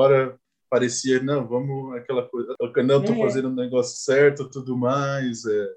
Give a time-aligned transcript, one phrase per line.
[0.00, 2.54] hora parecia, não, vamos aquela coisa,
[2.84, 3.18] não, tô é.
[3.18, 5.68] fazendo um negócio certo, tudo mais, é,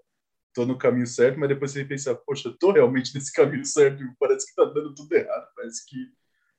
[0.54, 4.46] tô no caminho certo, mas depois você pensa, poxa, tô realmente nesse caminho certo, parece
[4.46, 5.98] que tá dando tudo errado, parece que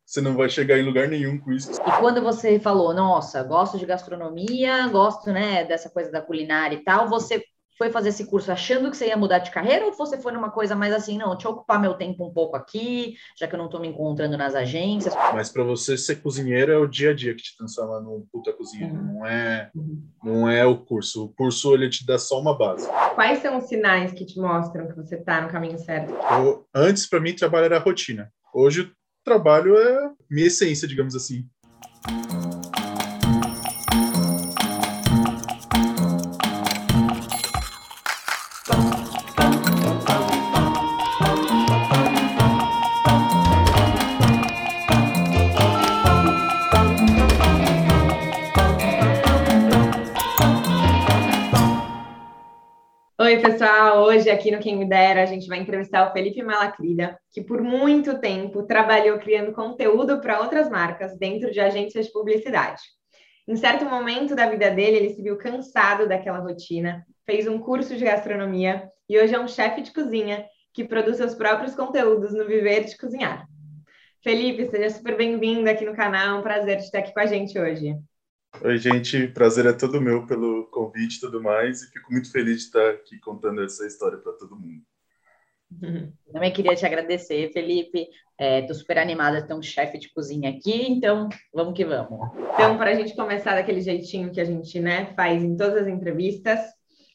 [0.05, 1.73] você não vai chegar em lugar nenhum com isso.
[1.73, 6.85] E quando você falou, nossa, gosto de gastronomia, gosto, né, dessa coisa da culinária e
[6.85, 7.43] tal, você
[7.77, 10.51] foi fazer esse curso achando que você ia mudar de carreira ou você foi numa
[10.51, 13.59] coisa mais assim, não, deixa eu ocupar meu tempo um pouco aqui, já que eu
[13.59, 15.15] não estou me encontrando nas agências?
[15.33, 18.53] Mas para você ser cozinheiro é o dia a dia que te transforma num puta
[18.53, 19.15] cozinheiro, uhum.
[19.15, 19.71] não é
[20.23, 21.25] não é o curso.
[21.25, 22.89] O curso ele te dá só uma base.
[23.15, 26.13] Quais são os sinais que te mostram que você está no caminho certo?
[26.13, 28.33] Eu, antes para mim trabalho era rotina.
[28.53, 28.91] Hoje o
[29.25, 31.45] trabalho é minha essência, digamos assim.
[53.35, 54.05] Oi, pessoal.
[54.05, 57.61] Hoje aqui no Quem Me Dera a gente vai entrevistar o Felipe Malacrida, que por
[57.61, 62.81] muito tempo trabalhou criando conteúdo para outras marcas dentro de agências de publicidade.
[63.49, 67.97] Em certo momento da vida dele, ele se viu cansado daquela rotina, fez um curso
[67.97, 72.47] de gastronomia e hoje é um chefe de cozinha que produz seus próprios conteúdos no
[72.47, 73.49] Viver de Cozinhar.
[74.23, 76.37] Felipe, seja super bem-vindo aqui no canal.
[76.37, 77.97] É um prazer te ter aqui com a gente hoje.
[78.63, 79.29] Oi, gente.
[79.29, 81.83] Prazer é todo meu pelo convite e tudo mais.
[81.83, 84.83] E fico muito feliz de estar aqui contando essa história para todo mundo.
[86.33, 88.09] Também queria te agradecer, Felipe.
[88.39, 92.31] Estou é, super animada de ter um chefe de cozinha aqui, então vamos que vamos.
[92.53, 95.89] Então, para a gente começar daquele jeitinho que a gente né, faz em todas as
[95.89, 96.61] entrevistas,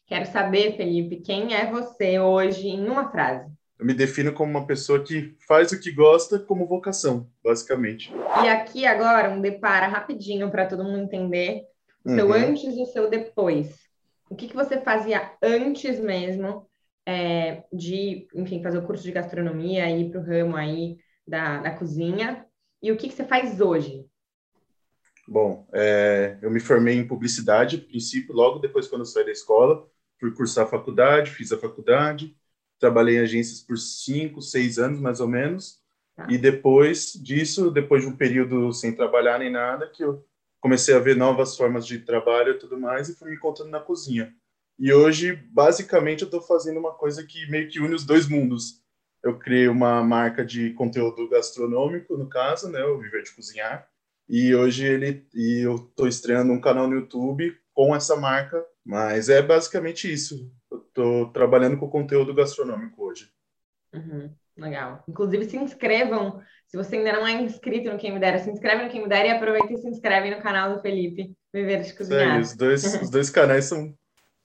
[0.07, 3.51] quero saber, Felipe, quem é você hoje em uma frase?
[3.79, 8.11] Eu me defino como uma pessoa que faz o que gosta como vocação, basicamente.
[8.43, 11.63] E aqui agora um depara rapidinho para todo mundo entender
[12.03, 12.33] o seu uhum.
[12.33, 13.73] antes e o seu depois.
[14.29, 16.67] O que, que você fazia antes mesmo
[17.05, 21.71] é, de, enfim, fazer o curso de gastronomia, ir para o ramo aí da, da
[21.71, 22.45] cozinha,
[22.83, 24.05] e o que, que você faz hoje?
[25.25, 29.87] Bom, é, eu me formei em publicidade, princípio, logo depois quando eu saí da escola,
[30.19, 32.35] fui cursar a faculdade, fiz a faculdade,
[32.79, 35.79] trabalhei em agências por cinco, seis anos, mais ou menos.
[36.15, 36.27] Tá.
[36.29, 40.25] E depois disso, depois de um período sem trabalhar nem nada, que eu
[40.59, 43.79] comecei a ver novas formas de trabalho e tudo mais, e fui me encontrando na
[43.79, 44.33] cozinha.
[44.77, 48.81] E hoje, basicamente, eu estou fazendo uma coisa que meio que une os dois mundos.
[49.21, 53.89] Eu criei uma marca de conteúdo gastronômico, no caso, né, o Viver de Cozinhar,
[54.29, 59.27] e hoje ele e eu estou estreando um canal no YouTube com essa marca, mas
[59.27, 60.49] é basicamente isso.
[60.99, 63.31] Estou trabalhando com conteúdo gastronômico hoje.
[63.93, 65.01] Uhum, legal.
[65.07, 66.41] Inclusive, se inscrevam.
[66.67, 69.07] Se você ainda não é inscrito no Quem Me Dera, se inscreve no Quem Me
[69.07, 72.41] Dera e aproveita e se inscreve no canal do Felipe, Viver de Cozinhar.
[72.41, 73.95] Os dois, os dois canais são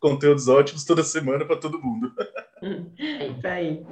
[0.05, 2.13] conteúdos ótimos toda semana para todo mundo.
[2.99, 3.83] Isso aí.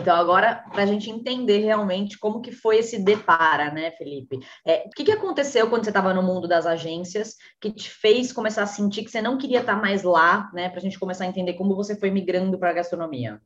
[0.00, 4.38] Então, agora, para a gente entender realmente como que foi esse depara, né, Felipe?
[4.66, 8.32] É, o que, que aconteceu quando você estava no mundo das agências que te fez
[8.32, 10.70] começar a sentir que você não queria estar tá mais lá, né?
[10.70, 13.38] Para a gente começar a entender como você foi migrando para a gastronomia.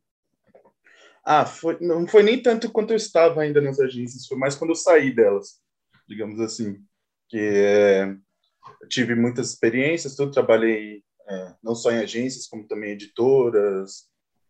[1.24, 4.70] Ah, foi, não foi nem tanto quanto eu estava ainda nas agências, foi mais quando
[4.70, 5.60] eu saí delas,
[6.08, 6.78] digamos assim.
[7.28, 8.14] Que é,
[8.88, 14.08] tive muitas experiências, tudo, trabalhei é, não só em agências, como também editoras,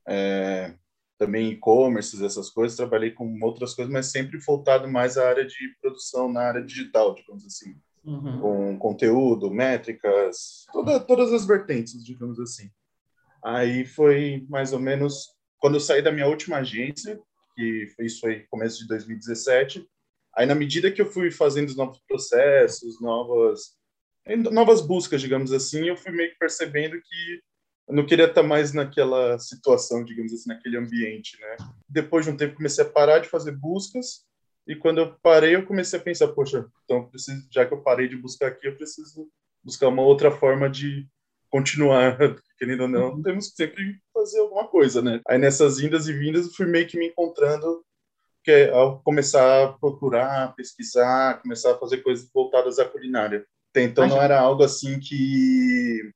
[0.09, 0.75] é,
[1.19, 2.77] também e-commerce, essas coisas.
[2.77, 7.15] Trabalhei com outras coisas, mas sempre voltado mais à área de produção, na área digital,
[7.15, 7.77] digamos assim.
[8.05, 8.41] Uhum.
[8.41, 12.69] Com conteúdo, métricas, toda, todas as vertentes, digamos assim.
[13.45, 15.29] Aí foi mais ou menos
[15.59, 17.21] quando eu saí da minha última agência,
[17.55, 19.87] que isso foi começo de 2017.
[20.37, 23.77] Aí, na medida que eu fui fazendo os novos processos, novas
[24.51, 27.41] novas buscas, digamos assim, eu fui meio que percebendo que
[27.89, 31.57] eu não queria estar mais naquela situação, digamos assim, naquele ambiente, né?
[31.89, 34.25] Depois de um tempo comecei a parar de fazer buscas
[34.67, 38.09] e quando eu parei eu comecei a pensar, poxa, então preciso, já que eu parei
[38.09, 39.29] de buscar aqui, eu preciso
[39.63, 41.07] buscar uma outra forma de
[41.51, 42.17] continuar,
[42.57, 45.21] querendo ou não, temos que sempre fazer alguma coisa, né?
[45.29, 47.85] Aí nessas indas e vindas eu fui meio que me encontrando
[48.45, 53.47] que é ao começar a procurar, pesquisar, começar a fazer coisas voltadas à culinária.
[53.75, 56.13] Então não era algo assim que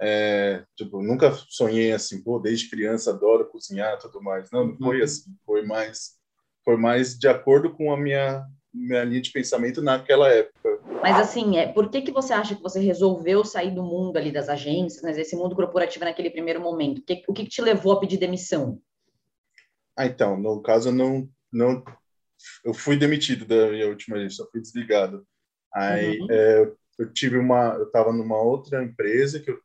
[0.00, 4.50] é, tipo, nunca sonhei assim, pô, desde criança adoro cozinhar tudo mais.
[4.50, 5.04] Não, não foi uhum.
[5.04, 6.20] assim, foi mais
[6.64, 8.44] foi mais de acordo com a minha
[8.74, 10.80] minha linha de pensamento naquela época.
[11.02, 14.32] Mas assim, é, por que que você acha que você resolveu sair do mundo ali
[14.32, 16.98] das agências, né, desse mundo corporativo naquele primeiro momento?
[16.98, 18.80] O que, o que te levou a pedir demissão?
[19.96, 21.84] Ah, então, no caso eu não não
[22.64, 25.26] eu fui demitido da minha última agência, eu fui desligado.
[25.74, 26.26] Aí uhum.
[26.30, 26.72] é,
[27.02, 29.58] eu tive uma, eu estava numa outra empresa que eu,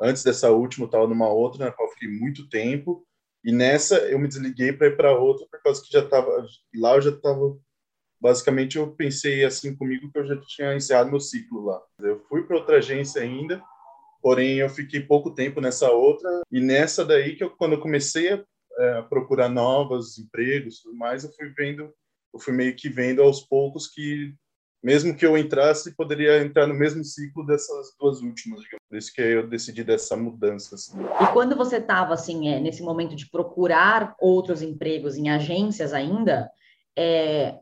[0.00, 3.06] antes dessa última eu estava numa outra na qual fiquei muito tempo
[3.44, 6.96] e nessa eu me desliguei para ir para outra por causa que já estava lá
[6.96, 7.56] eu já estava
[8.20, 11.80] basicamente eu pensei assim comigo que eu já tinha encerrado meu ciclo lá.
[12.00, 13.62] Eu fui para outra agência ainda,
[14.22, 18.32] porém eu fiquei pouco tempo nessa outra e nessa daí que eu, quando eu comecei
[18.32, 18.44] a,
[18.78, 21.92] é, procurar novos empregos, tudo mais, eu fui vendo,
[22.32, 24.34] eu fui meio que vendo aos poucos que
[24.86, 28.84] mesmo que eu entrasse, poderia entrar no mesmo ciclo dessas duas últimas, digamos.
[28.88, 30.76] Por isso que eu decidi dessa mudança.
[30.76, 30.92] Assim.
[31.20, 36.48] E quando você estava, assim, é, nesse momento de procurar outros empregos em agências ainda,
[36.96, 37.58] é,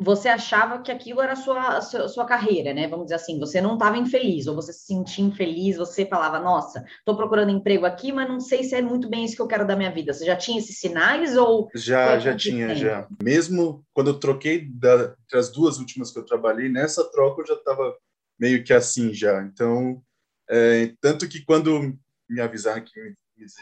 [0.00, 2.88] você achava que aquilo era a sua, a sua, a sua carreira, né?
[2.88, 6.82] Vamos dizer assim, você não estava infeliz, ou você se sentia infeliz, você falava, nossa,
[6.98, 9.66] estou procurando emprego aqui, mas não sei se é muito bem isso que eu quero
[9.66, 10.14] da minha vida.
[10.14, 11.68] Você já tinha esses sinais ou...
[11.74, 13.06] Já, já tinha, já.
[13.22, 17.54] Mesmo quando eu troquei da, as duas últimas que eu trabalhei, nessa troca eu já
[17.54, 17.94] estava
[18.38, 19.42] meio que assim já.
[19.42, 20.02] Então,
[20.48, 21.94] é, tanto que quando
[22.28, 23.14] me avisaram que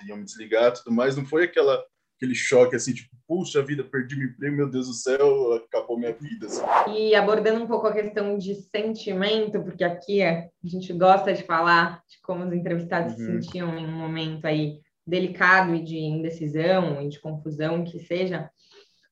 [0.07, 1.85] iam me desligar tudo mais, não foi aquela
[2.19, 6.13] aquele choque assim, tipo, puxa vida, perdi meu emprego, meu Deus do céu, acabou minha
[6.13, 6.47] vida.
[6.47, 6.63] Assim.
[6.93, 11.45] E abordando um pouco a questão de sentimento, porque aqui é, a gente gosta de
[11.45, 13.19] falar de como os entrevistados uhum.
[13.19, 18.51] se sentiam em um momento aí delicado e de indecisão e de confusão que seja.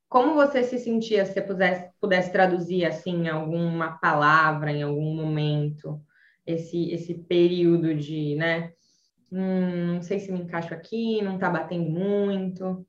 [0.08, 5.14] Como você se sentia se você pudesse, pudesse traduzir assim em alguma palavra, em algum
[5.14, 6.00] momento,
[6.44, 8.72] esse, esse período de, né?
[9.32, 12.85] Hum, não sei se me encaixo aqui, não está batendo muito.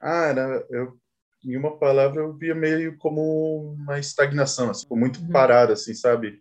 [0.00, 0.98] Ah, era, eu,
[1.44, 5.28] em uma palavra, eu via meio como uma estagnação, assim, muito uhum.
[5.30, 6.40] parado, assim, sabe?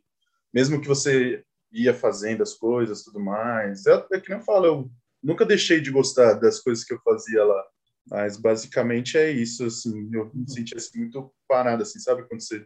[0.53, 3.85] Mesmo que você ia fazendo as coisas, tudo mais.
[3.85, 7.01] É, é que nem eu falo, eu nunca deixei de gostar das coisas que eu
[7.01, 7.63] fazia lá.
[8.09, 12.27] Mas basicamente é isso, assim, eu me sentia assim, muito parado, assim, sabe?
[12.27, 12.65] Quando você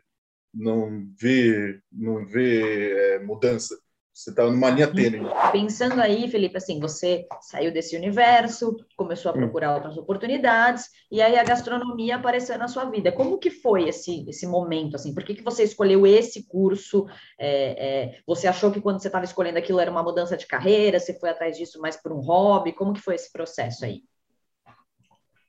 [0.53, 3.79] não vê, não vê é, mudança.
[4.13, 4.93] Você estava tá numa linha uhum.
[4.93, 5.29] tênue.
[5.53, 9.75] Pensando aí, Felipe, assim, você saiu desse universo, começou a procurar hum.
[9.75, 13.11] outras oportunidades, e aí a gastronomia apareceu na sua vida.
[13.11, 15.13] Como que foi esse, esse momento, assim?
[15.13, 17.07] Por que, que você escolheu esse curso?
[17.39, 20.99] É, é, você achou que quando você estava escolhendo aquilo era uma mudança de carreira?
[20.99, 22.73] Você foi atrás disso mais por um hobby?
[22.73, 24.03] Como que foi esse processo aí?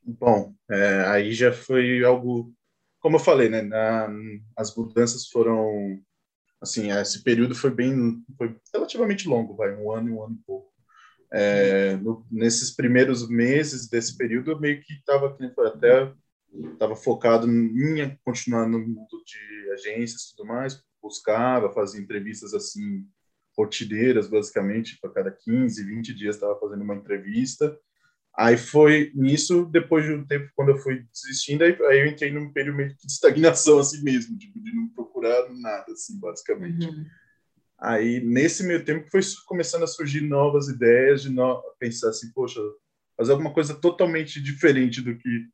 [0.04, 2.52] Bom, é, aí já foi algo...
[3.00, 3.62] Como eu falei, né?
[3.62, 4.08] Na,
[4.56, 6.00] as mudanças foram
[6.62, 10.44] assim, esse período foi bem, foi relativamente longo, vai, um ano e um ano e
[10.46, 10.72] pouco.
[11.32, 15.36] É, no, nesses primeiros meses desse período, eu meio que estava
[15.66, 16.12] até
[16.74, 23.06] estava focado em continuar no mundo de agências e tudo mais, buscava, fazia entrevistas assim
[23.56, 27.78] rotineiras, basicamente, para cada 15, 20 dias estava fazendo uma entrevista.
[28.37, 32.32] Aí foi nisso, depois de um tempo, quando eu fui desistindo, aí, aí eu entrei
[32.32, 36.87] num período meio de estagnação assim mesmo, tipo, de não procurar nada, assim, basicamente.
[36.87, 37.05] Uhum.
[37.79, 41.62] Aí, nesse meio tempo, foi começando a surgir novas ideias, de no...
[41.79, 42.61] pensar assim, poxa,
[43.17, 45.49] fazer alguma coisa totalmente diferente do que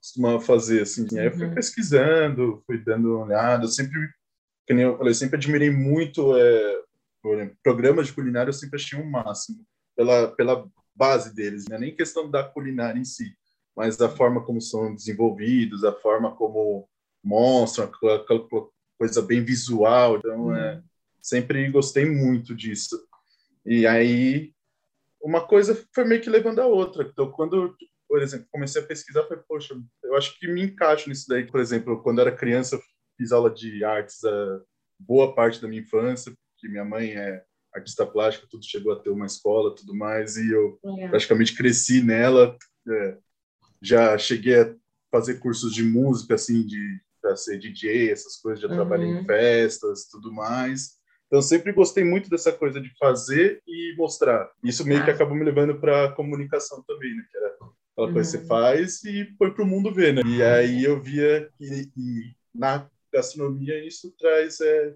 [0.00, 1.06] costumava fazer, assim.
[1.18, 1.54] Aí eu fui uhum.
[1.54, 3.98] pesquisando, fui dando uma olhada, eu sempre,
[4.66, 6.82] como eu falei, eu sempre admirei muito é,
[7.62, 9.64] programas de culinária, eu sempre achei um máximo,
[9.94, 13.36] pela, pela base deles, não é nem questão da culinária em si,
[13.76, 16.88] mas a forma como são desenvolvidos, a forma como
[17.22, 18.46] mostram, aquela
[18.98, 20.18] coisa bem visual.
[20.18, 20.56] Então, hum.
[20.56, 20.82] é,
[21.20, 23.02] sempre gostei muito disso.
[23.64, 24.52] E aí,
[25.22, 27.04] uma coisa foi meio que levando a outra.
[27.04, 27.76] Então, quando,
[28.08, 31.46] por exemplo, comecei a pesquisar, falei, poxa, eu acho que me encaixo nisso daí.
[31.46, 32.80] Por exemplo, quando era criança,
[33.16, 34.60] fiz aula de artes a
[34.98, 39.10] boa parte da minha infância, porque minha mãe é artista plástica, tudo chegou a ter
[39.10, 41.08] uma escola, tudo mais, e eu é.
[41.08, 42.56] praticamente cresci nela.
[42.88, 43.16] É,
[43.80, 44.74] já cheguei a
[45.10, 48.74] fazer cursos de música, assim, de para ser DJ, essas coisas, já uhum.
[48.74, 51.00] trabalhei em festas, tudo mais.
[51.28, 54.50] Então sempre gostei muito dessa coisa de fazer e mostrar.
[54.62, 55.04] Isso meio ah.
[55.04, 57.24] que acabou me levando para comunicação também, né?
[57.30, 58.12] Que era aquela uhum.
[58.12, 58.48] coisa que você uhum.
[58.48, 60.22] faz e foi para o mundo ver, né?
[60.26, 64.94] E aí eu via que, que na gastronomia isso traz é,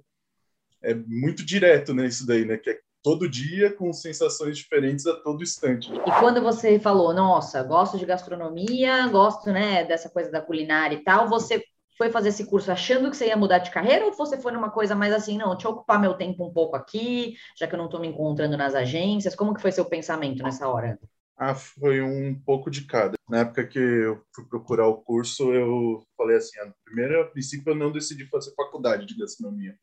[0.87, 2.07] é muito direto, né?
[2.07, 2.57] Isso daí, né?
[2.57, 5.93] Que é todo dia com sensações diferentes a todo instante.
[5.93, 11.05] E quando você falou, nossa, gosto de gastronomia, gosto, né, dessa coisa da culinária e
[11.05, 11.62] tal, você
[11.97, 14.71] foi fazer esse curso achando que você ia mudar de carreira ou você foi numa
[14.71, 17.78] coisa mais assim, não, deixa eu ocupar meu tempo um pouco aqui, já que eu
[17.78, 19.37] não estou me encontrando nas agências?
[19.37, 20.99] Como que foi seu pensamento nessa hora?
[21.37, 23.16] Ah, foi um pouco de cada.
[23.28, 27.71] Na época que eu fui procurar o curso, eu falei assim, a primeira, a princípio,
[27.71, 29.76] eu não decidi fazer faculdade de gastronomia.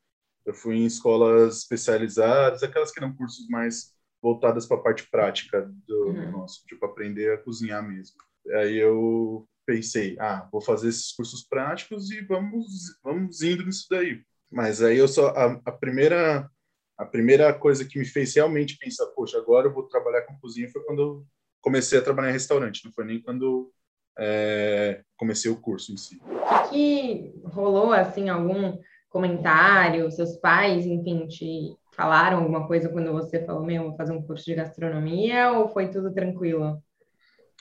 [0.45, 5.69] Eu fui em escolas especializadas, aquelas que eram cursos mais voltadas para a parte prática
[5.87, 6.31] do uhum.
[6.31, 8.17] nosso, tipo aprender a cozinhar mesmo.
[8.55, 12.65] Aí eu pensei, ah, vou fazer esses cursos práticos e vamos
[13.03, 14.21] vamos indo nisso daí.
[14.51, 16.49] Mas aí eu só a, a primeira
[16.97, 20.69] a primeira coisa que me fez realmente pensar, poxa, agora eu vou trabalhar com cozinha
[20.69, 21.25] foi quando eu
[21.61, 23.71] comecei a trabalhar em restaurante, não foi nem quando
[24.17, 26.21] é, comecei o curso em si.
[26.23, 28.77] O que rolou, assim, algum
[29.13, 34.23] comentário, seus pais, enfim, te falaram alguma coisa quando você falou, meu, vou fazer um
[34.23, 36.81] curso de gastronomia, ou foi tudo tranquilo?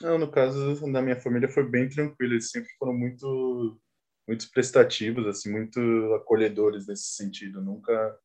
[0.01, 3.79] Não, no caso da minha família foi bem tranquilo, eles sempre foram muito
[4.27, 5.79] muito prestativos, assim, muito
[6.15, 7.61] acolhedores nesse sentido.
[7.61, 8.17] Nunca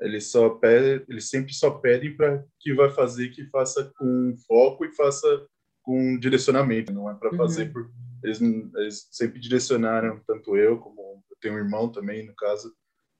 [0.00, 4.84] eles só pedem, eles sempre só pedem para que vai fazer que faça com foco
[4.84, 5.46] e faça
[5.82, 6.92] com direcionamento.
[6.92, 7.36] Não é para uhum.
[7.36, 7.90] fazer por
[8.24, 11.05] eles, eles, sempre direcionaram tanto eu como
[11.36, 12.74] eu tenho um irmão também no caso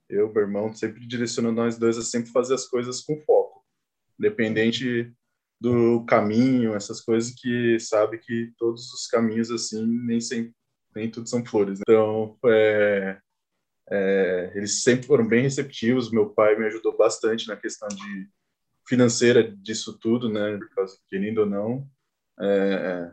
[0.09, 3.65] eu meu irmão sempre direcionou nós dois a sempre fazer as coisas com foco,
[4.19, 5.13] independente
[5.61, 10.55] do caminho, essas coisas que sabe que todos os caminhos assim nem sempre
[10.95, 11.79] nem tudo são flores.
[11.79, 11.85] Né?
[11.87, 13.21] Então, é,
[13.91, 16.11] é, eles sempre foram bem receptivos.
[16.11, 18.29] Meu pai me ajudou bastante na questão de
[18.89, 20.57] financeira disso tudo, né?
[20.57, 21.87] Por causa, querendo ou não,
[22.41, 23.13] é,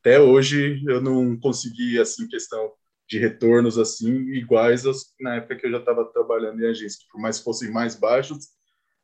[0.00, 2.72] até hoje eu não consegui assim questão
[3.10, 7.20] de retornos assim iguais aos, na época que eu já estava trabalhando em agência, por
[7.20, 8.50] mais que fossem mais baixos,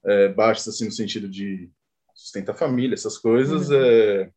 [0.05, 1.69] é, baixos assim no sentido de
[2.15, 3.77] sustentar a família, essas coisas, uhum.
[3.77, 4.31] é,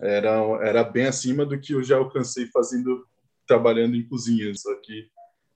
[0.00, 0.30] era,
[0.62, 3.04] era bem acima do que eu já alcancei fazendo,
[3.44, 4.54] trabalhando em cozinha.
[4.54, 5.08] Só que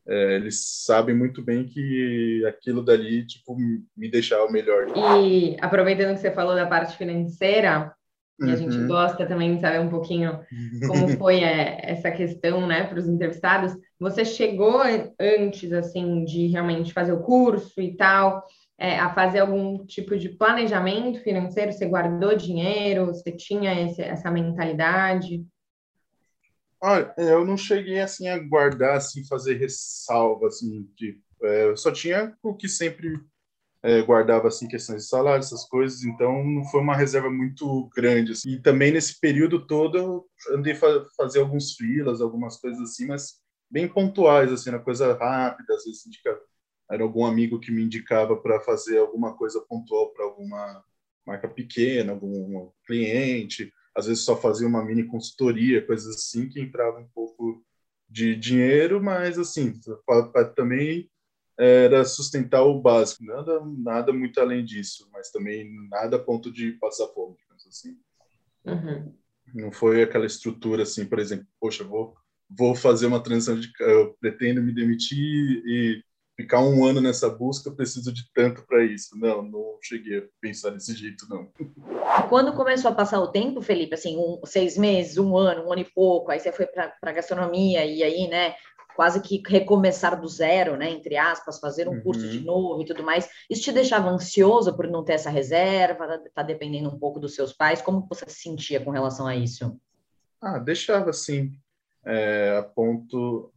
[0.08, 3.56] é, eles sabem muito bem que aquilo dali, tipo,
[3.96, 4.86] me deixava melhor.
[5.22, 7.94] E aproveitando que você falou da parte financeira,
[8.40, 8.86] e a gente uhum.
[8.86, 10.40] gosta também de saber um pouquinho
[10.86, 13.76] como foi é, essa questão, né, para os entrevistados.
[13.98, 14.80] Você chegou
[15.20, 18.42] antes, assim, de realmente fazer o curso e tal,
[18.78, 21.72] é, a fazer algum tipo de planejamento financeiro?
[21.72, 23.06] Você guardou dinheiro?
[23.06, 25.44] Você tinha esse, essa mentalidade?
[26.82, 31.92] Olha, eu não cheguei assim a guardar, assim, fazer ressalva, assim, de, é, eu só
[31.92, 33.20] tinha o que sempre
[33.82, 38.32] é, guardava, assim, questões de salário, essas coisas, então não foi uma reserva muito grande,
[38.32, 38.50] assim.
[38.50, 43.40] E também nesse período todo eu andei fa fazer alguns filas, algumas coisas assim, mas
[43.70, 46.38] bem pontuais, assim, na coisa rápida, às vezes indica
[46.90, 50.84] era algum amigo que me indicava para fazer alguma coisa pontual para alguma
[51.24, 56.98] marca pequena, algum cliente, às vezes só fazia uma mini consultoria, coisas assim que entrava
[56.98, 57.64] um pouco
[58.08, 59.78] de dinheiro, mas assim,
[60.56, 61.08] também
[61.60, 66.72] era sustentar o básico, nada, nada muito além disso, mas também nada a ponto de
[66.72, 67.36] passar fome,
[67.68, 67.98] assim.
[68.64, 69.14] Uhum.
[69.54, 72.16] Não foi aquela estrutura assim, por exemplo, poxa, vou
[72.50, 76.02] vou fazer uma transição de eu pretendo me demitir e
[76.36, 79.16] ficar um ano nessa busca, preciso de tanto para isso.
[79.16, 81.48] Não, não cheguei a pensar desse jeito, não.
[82.28, 85.82] Quando começou a passar o tempo, Felipe, assim, um, seis meses, um ano, um ano
[85.82, 88.54] e pouco, aí você foi para a gastronomia e aí, né,
[88.94, 92.02] quase que recomeçar do zero, né, entre aspas, fazer um uhum.
[92.02, 93.28] curso de novo e tudo mais.
[93.48, 97.34] Isso te deixava ansioso por não ter essa reserva, tá, tá dependendo um pouco dos
[97.34, 97.82] seus pais?
[97.82, 99.78] Como você se sentia com relação a isso?
[100.40, 101.52] Ah, deixava sim.
[102.04, 103.52] É, a ponto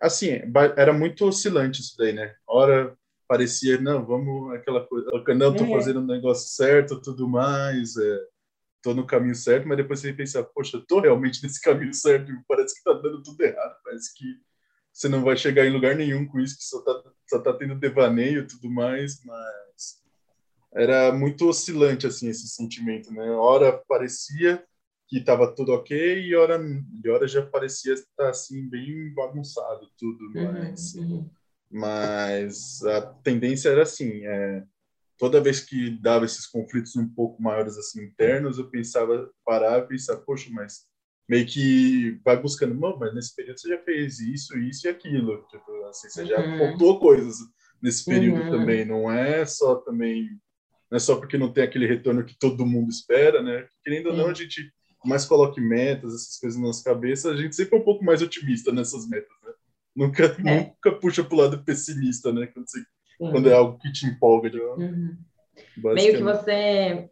[0.00, 0.40] assim,
[0.76, 2.34] era muito oscilante isso daí, né?
[2.46, 2.96] Hora
[3.28, 5.70] parecia, não, vamos aquela coisa, não, tô é.
[5.70, 8.20] fazendo o um negócio certo, tudo mais, é,
[8.82, 12.74] tô no caminho certo, mas depois você pensa, poxa, tô realmente nesse caminho certo, parece
[12.74, 14.24] que tá dando tudo errado, parece que
[14.92, 17.74] você não vai chegar em lugar nenhum com isso, que só tá, só tá tendo
[17.74, 20.02] devaneio e tudo mais, mas
[20.74, 23.30] era muito oscilante, assim, esse sentimento, né?
[23.30, 24.62] Hora parecia
[25.08, 26.58] que estava tudo ok e hora,
[27.04, 31.30] e hora já parecia estar assim bem bagunçado tudo, uhum, mas, uhum.
[31.70, 34.64] mas a tendência era assim, é,
[35.18, 39.88] toda vez que dava esses conflitos um pouco maiores assim internos, eu pensava parar e
[39.88, 40.86] pensar, poxa, mas
[41.28, 45.84] meio que vai buscando, mas nesse período você já fez isso, isso e aquilo, tipo,
[45.84, 46.58] assim, você já uhum.
[46.58, 47.36] contou coisas
[47.80, 48.50] nesse período uhum.
[48.50, 50.28] também, não é só também
[50.90, 53.66] não é só porque não tem aquele retorno que todo mundo espera, né?
[53.82, 54.70] Querendo ou não, a gente
[55.02, 58.20] mais coloque metas, essas coisas na nossa cabeça, a gente sempre é um pouco mais
[58.20, 59.52] otimista nessas metas, né?
[59.96, 60.42] Nunca, é.
[60.42, 62.46] nunca puxa para o lado pessimista, né?
[62.46, 62.84] Quando, você,
[63.18, 64.50] quando é algo que te empolga.
[64.76, 65.16] Uhum.
[65.94, 67.08] Meio que você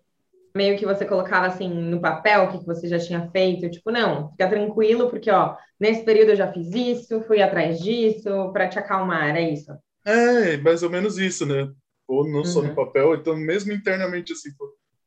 [0.55, 4.31] meio que você colocava assim no papel o que você já tinha feito, tipo, não,
[4.33, 8.79] fica tranquilo, porque ó, nesse período eu já fiz isso, fui atrás disso, para te
[8.79, 9.73] acalmar, é isso.
[10.05, 11.71] É, mais ou menos isso, né?
[12.09, 12.45] Ou não uhum.
[12.45, 12.75] só no uhum.
[12.75, 14.51] papel, então mesmo internamente assim,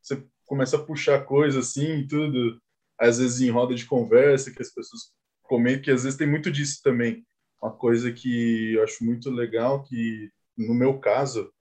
[0.02, 2.58] você começa a puxar coisa assim tudo,
[2.98, 6.52] às vezes em roda de conversa, que as pessoas comentam, que às vezes tem muito
[6.52, 7.26] disso também.
[7.62, 11.52] Uma coisa que eu acho muito legal, que no meu caso,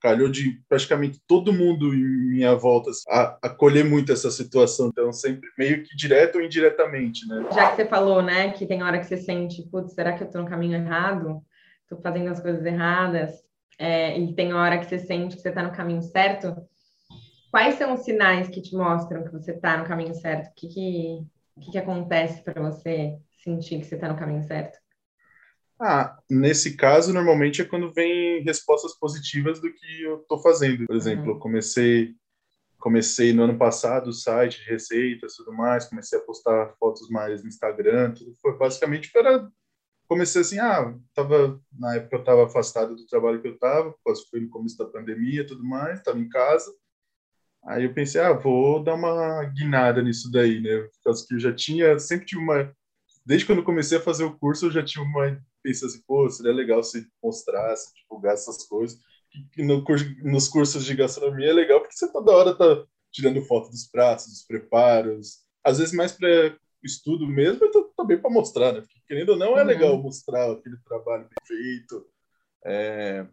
[0.00, 5.12] calhou de praticamente todo mundo em minha volta assim, a, acolher muito essa situação, então
[5.12, 7.46] sempre meio que direto ou indiretamente, né?
[7.54, 10.30] Já que você falou, né, que tem hora que você sente, putz, será que eu
[10.30, 11.42] tô no caminho errado?
[11.88, 13.30] Tô fazendo as coisas erradas.
[13.78, 16.54] é, e tem hora que você sente que você está no caminho certo,
[17.50, 20.48] quais são os sinais que te mostram que você está no caminho certo?
[20.48, 21.26] O que, que,
[21.60, 24.78] que, que acontece para você sentir que você está no caminho certo?
[25.80, 30.86] Ah, nesse caso, normalmente é quando vem respostas positivas do que eu estou fazendo.
[30.86, 31.30] Por exemplo, uhum.
[31.30, 32.14] eu comecei
[32.78, 37.42] comecei no ano passado o site de receitas tudo mais, comecei a postar fotos mais
[37.42, 39.50] no Instagram, tudo foi basicamente para
[40.08, 43.94] comecei assim, ah, tava na época eu estava afastado do trabalho que eu estava,
[44.30, 46.74] foi no começo da pandemia, tudo mais, estava em casa.
[47.64, 50.78] Aí eu pensei, ah, vou dar uma guinada nisso daí, né?
[50.78, 52.74] Por causa que eu já tinha, sempre tive uma
[53.24, 56.28] desde quando eu comecei a fazer o curso, eu já tinha uma pensei assim, pô,
[56.28, 58.98] seria legal se mostrasse, divulgar essas coisas.
[59.56, 59.84] E no,
[60.24, 64.26] nos cursos de gastronomia é legal porque você toda hora tá tirando foto dos pratos,
[64.26, 68.80] dos preparos, às vezes mais para estudo mesmo, mas também para mostrar, né?
[68.80, 69.66] Porque, querendo ou não, é uhum.
[69.66, 72.06] legal mostrar aquele trabalho bem feito.
[72.64, 73.26] É,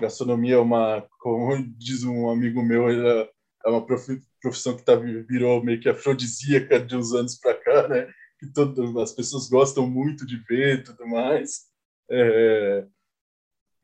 [0.00, 3.28] gastronomia é uma, como diz um amigo meu, é
[3.66, 8.08] uma profissão que tá, virou meio que afrodisíaca de uns anos para cá, né?
[8.38, 11.71] Que todo, as pessoas gostam muito de ver e tudo mais.
[12.10, 12.86] É,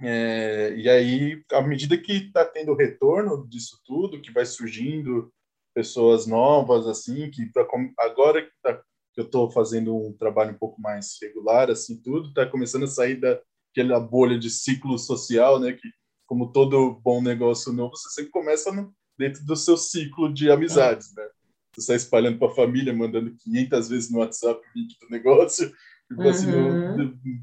[0.00, 5.32] é, e aí, à medida que está tendo retorno disso tudo, que vai surgindo
[5.74, 7.66] pessoas novas, assim, que pra,
[7.98, 8.74] agora que, tá,
[9.12, 12.88] que eu estou fazendo um trabalho um pouco mais regular, assim, tudo, está começando a
[12.88, 15.88] sair daquela bolha de ciclo social, né, que
[16.28, 21.14] como todo bom negócio novo, você sempre começa no, dentro do seu ciclo de amizades,
[21.14, 21.26] né?
[21.74, 25.72] Você está espalhando para a família, mandando 500 vezes no WhatsApp o link do negócio,
[26.10, 26.28] uhum.
[26.28, 26.50] assim,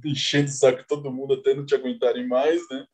[0.06, 2.86] enchendo o saco todo mundo até não te aguentarem mais, né?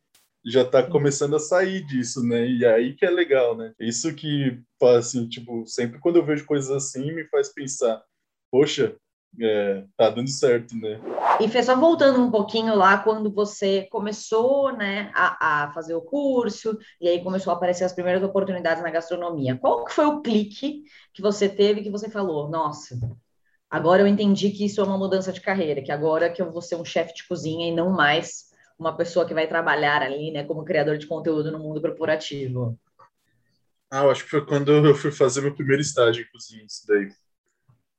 [0.43, 2.47] Já tá começando a sair disso, né?
[2.47, 3.73] E aí que é legal, né?
[3.79, 4.59] Isso que,
[4.97, 8.03] assim, tipo, sempre quando eu vejo coisas assim, me faz pensar,
[8.49, 8.95] poxa,
[9.39, 10.99] é, tá dando certo, né?
[11.39, 16.01] E Fê, só voltando um pouquinho lá, quando você começou, né, a, a, fazer o
[16.01, 20.21] curso, e aí começou a aparecer as primeiras oportunidades na gastronomia, qual que foi o
[20.21, 22.99] clique que você teve que você falou, nossa,
[23.71, 26.61] Agora eu entendi que isso é uma mudança de carreira, que agora que eu vou
[26.61, 30.43] ser um chefe de cozinha e não mais uma pessoa que vai trabalhar ali, né,
[30.43, 32.77] como criador de conteúdo no mundo corporativo.
[33.89, 36.85] Ah, eu acho que foi quando eu fui fazer meu primeiro estágio em cozinha, isso
[36.85, 37.07] daí.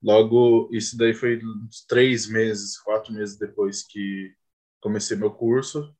[0.02, 4.30] Logo, isso daí foi uns três meses, quatro meses depois que
[4.78, 5.94] comecei meu curso.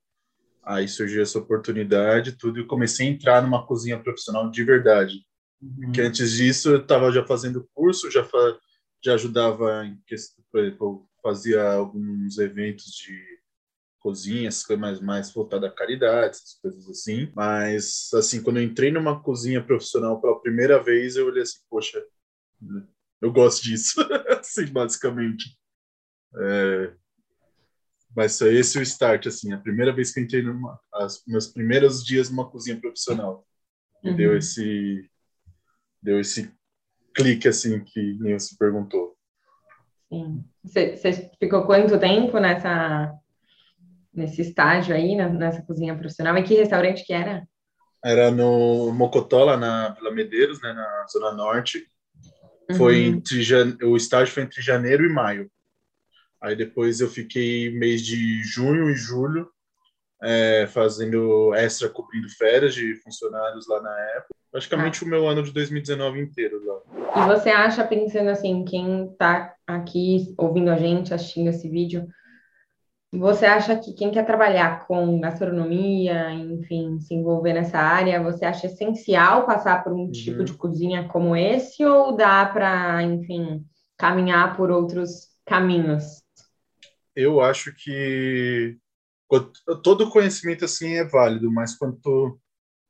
[0.63, 5.25] Aí surgiu essa oportunidade, tudo, e comecei a entrar numa cozinha profissional de verdade.
[5.63, 5.77] Uhum.
[5.85, 8.59] Porque antes disso eu estava já fazendo curso, já fa
[9.03, 13.41] já ajudava em questão, por exemplo, fazia alguns eventos de
[14.01, 17.31] cozinha, essas coisas mais, mais voltadas à caridade, essas coisas assim.
[17.35, 22.05] Mas, assim, quando eu entrei numa cozinha profissional pela primeira vez, eu olhei assim, poxa,
[23.21, 24.01] eu gosto disso,
[24.39, 25.57] assim, basicamente.
[26.35, 26.95] É,
[28.15, 31.47] mas foi esse o start, assim, a primeira vez que eu entrei numa, as meus
[31.47, 33.47] primeiros dias numa cozinha profissional.
[34.05, 34.17] Uhum.
[34.17, 35.09] Deu esse
[36.03, 36.53] deu esse
[37.15, 39.17] clique assim que você perguntou.
[40.09, 40.45] Sim.
[40.65, 43.13] Você, ficou quanto tempo nessa
[44.13, 46.37] nesse estágio aí, nessa cozinha profissional?
[46.37, 47.49] E que restaurante que era?
[48.05, 51.87] Era no Mocotó, lá na Vila Medeiros, né, na Zona Norte.
[52.77, 53.15] Foi uhum.
[53.15, 55.51] entre o estágio foi entre janeiro e maio.
[56.41, 59.49] Aí depois eu fiquei mês de junho e julho
[60.23, 64.35] é, fazendo extra cobrindo férias de funcionários lá na época.
[64.51, 65.07] Praticamente ah.
[65.07, 67.25] o meu ano de 2019 inteiro lá.
[67.25, 72.07] E você acha, pensando assim, quem está aqui ouvindo a gente, assistindo esse vídeo,
[73.15, 78.67] você acha que quem quer trabalhar com gastronomia, enfim, se envolver nessa área, você acha
[78.67, 80.11] essencial passar por um uhum.
[80.11, 83.63] tipo de cozinha como esse ou dá para, enfim,
[83.99, 86.23] caminhar por outros caminhos?
[87.15, 88.79] Eu acho que
[89.83, 92.39] todo conhecimento assim é válido, mas quando,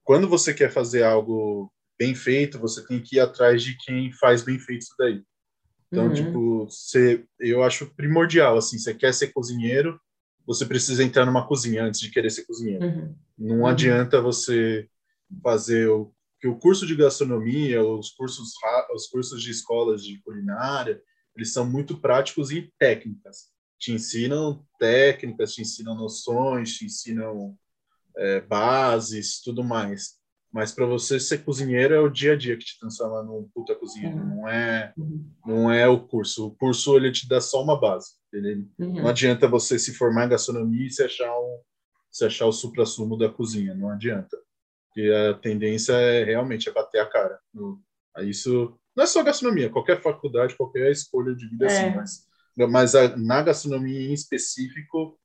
[0.03, 4.43] quando você quer fazer algo bem feito, você tem que ir atrás de quem faz
[4.43, 5.23] bem feito isso daí.
[5.87, 6.15] Então, uhum.
[6.15, 10.01] tipo, você, eu acho primordial, assim, você quer ser cozinheiro,
[10.47, 12.85] você precisa entrar numa cozinha antes de querer ser cozinheiro.
[12.85, 13.15] Uhum.
[13.39, 13.67] Não uhum.
[13.67, 14.89] adianta você
[15.43, 18.53] fazer o que o curso de gastronomia, os cursos
[18.93, 21.01] os cursos de escolas de culinária,
[21.37, 23.52] eles são muito práticos e técnicas
[23.83, 27.59] te ensinam técnicas, te ensinam noções, te ensinam
[28.17, 30.21] é, bases, tudo mais.
[30.53, 33.75] Mas para você ser cozinheiro é o dia a dia que te transforma num puta
[33.75, 34.37] cozinheiro, uhum.
[34.37, 35.31] não é uhum.
[35.45, 36.47] não é o curso.
[36.47, 38.13] O curso ele te dá só uma base.
[38.33, 38.93] Ele, uhum.
[39.03, 41.59] Não adianta você se formar em gastronomia e se achar um,
[42.09, 44.39] se achar o supra-sumo da cozinha, não adianta.
[44.87, 47.37] Porque a tendência é realmente é bater a cara.
[47.53, 47.83] No,
[48.21, 51.69] isso não é só gastronomia, qualquer faculdade, qualquer escolha de vida é.
[51.69, 55.19] assim, mas mas a, na gastronomia em específico,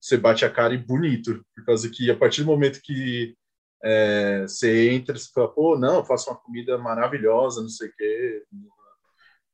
[0.00, 3.36] você bate a cara e bonito, por causa que a partir do momento que
[3.84, 7.92] é, você entra, você fala, pô, não, eu faço uma comida maravilhosa, não sei o
[7.96, 8.44] quê.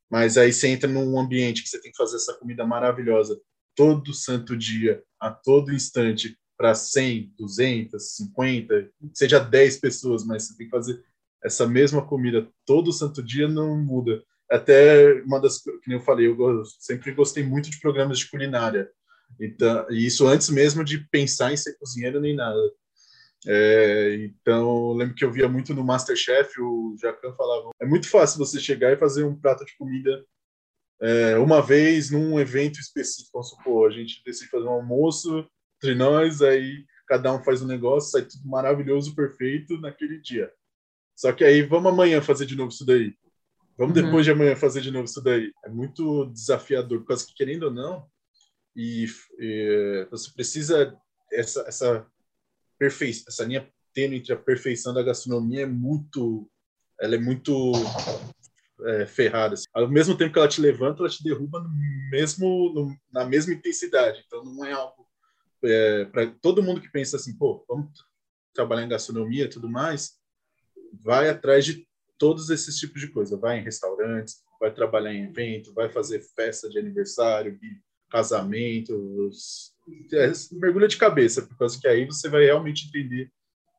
[0.09, 3.39] Mas aí você entra num ambiente que você tem que fazer essa comida maravilhosa
[3.75, 10.55] todo santo dia, a todo instante, para 100, 200, 50, seja 10 pessoas, mas você
[10.57, 11.03] tem que fazer
[11.43, 14.23] essa mesma comida todo santo dia, não muda.
[14.53, 18.87] Até uma das que eu falei, eu sempre gostei muito de programas de culinária.
[19.39, 22.59] Então, isso antes mesmo de pensar em ser cozinheiro nem nada.
[23.47, 28.37] É, então, lembro que eu via muito no Masterchef, o Jacan falava: é muito fácil
[28.37, 30.23] você chegar e fazer um prato de comida
[31.01, 33.31] é, uma vez num evento específico.
[33.33, 37.67] Vamos supor, a gente decide fazer um almoço entre nós, aí cada um faz um
[37.67, 40.51] negócio, sai tudo maravilhoso, perfeito naquele dia.
[41.15, 43.13] Só que aí vamos amanhã fazer de novo isso daí.
[43.77, 44.05] Vamos uhum.
[44.05, 45.51] depois de amanhã fazer de novo isso daí.
[45.65, 48.07] É muito desafiador, por causa que, querendo ou não,
[48.75, 49.05] e,
[49.39, 50.95] e você precisa
[51.31, 52.07] essa essa
[52.77, 56.49] perfeição, essa linha tênue entre a perfeição da gastronomia é muito
[56.99, 57.71] ela é muito
[58.85, 59.55] é, ferrada.
[59.55, 59.65] Assim.
[59.73, 61.69] Ao mesmo tempo que ela te levanta, ela te derruba no
[62.11, 64.23] mesmo no, na mesma intensidade.
[64.25, 65.07] Então não é algo
[65.63, 67.89] é, para todo mundo que pensa assim, pô, vamos
[68.53, 70.19] trabalhar em gastronomia e tudo mais,
[71.01, 71.87] vai atrás de
[72.23, 73.35] todos esses tipos de coisa.
[73.35, 77.59] Vai em restaurantes, vai trabalhar em evento, vai fazer festa de aniversário,
[78.09, 79.73] casamentos,
[80.13, 83.29] é, mergulha de cabeça, por causa que aí você vai realmente entender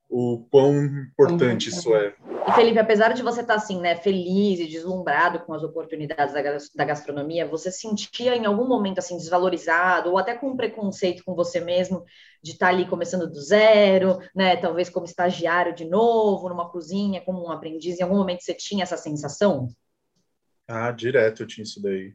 [0.08, 1.76] o quão importante uhum.
[1.76, 2.14] isso é.
[2.46, 6.34] E Felipe, apesar de você estar assim, né, feliz e deslumbrado com as oportunidades
[6.74, 11.58] da, gastronomia, você sentia em algum momento assim desvalorizado ou até com preconceito com você
[11.58, 12.04] mesmo
[12.42, 17.46] de estar ali começando do zero, né, talvez como estagiário de novo numa cozinha, como
[17.46, 19.68] um aprendiz, em algum momento você tinha essa sensação?
[20.68, 22.14] Ah, direto eu tinha isso daí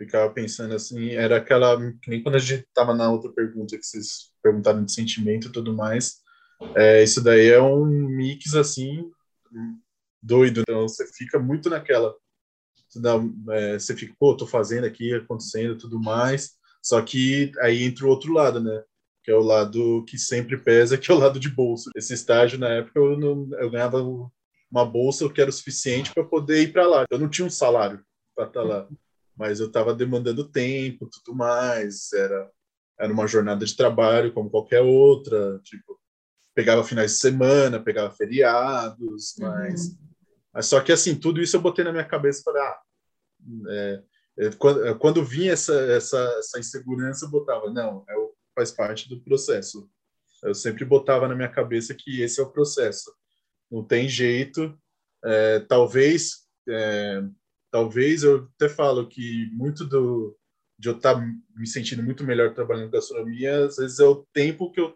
[0.00, 1.78] ficava pensando assim, era aquela,
[2.08, 5.76] nem quando a gente estava na outra pergunta que vocês perguntaram de sentimento e tudo
[5.76, 6.22] mais,
[6.76, 9.10] é, isso daí é um mix assim,
[10.22, 12.14] doido, então você fica muito naquela,
[12.88, 13.14] você, dá,
[13.50, 18.08] é, você fica, pô, tô fazendo aqui, acontecendo tudo mais, só que aí entra o
[18.08, 18.82] outro lado, né,
[19.22, 21.90] que é o lado que sempre pesa, que é o lado de bolsa.
[21.94, 23.98] Esse estágio, na época, eu, não, eu ganhava
[24.70, 27.04] uma bolsa que era o suficiente para poder ir para lá.
[27.10, 28.02] Eu não tinha um salário
[28.34, 28.88] para estar tá lá
[29.40, 32.50] mas eu estava demandando tempo, tudo mais, era
[32.98, 35.98] era uma jornada de trabalho como qualquer outra, tipo,
[36.54, 39.48] pegava finais de semana, pegava feriados, uhum.
[39.48, 39.98] mas, uhum.
[40.52, 42.80] mas só que assim, tudo isso eu botei na minha cabeça e falei, ah,
[43.68, 44.02] é,
[44.38, 48.14] é, quando, é, quando vinha essa, essa, essa insegurança, eu botava, não, é,
[48.54, 49.88] faz parte do processo.
[50.42, 53.12] Eu sempre botava na minha cabeça que esse é o processo.
[53.70, 54.74] Não tem jeito.
[55.22, 57.22] É, talvez é,
[57.70, 60.36] talvez eu até falo que muito do
[60.78, 64.72] de eu estar tá me sentindo muito melhor trabalhando gastronomia, às vezes é o tempo
[64.72, 64.94] que eu